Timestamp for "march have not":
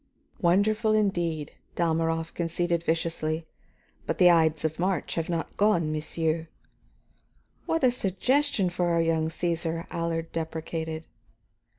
4.79-5.55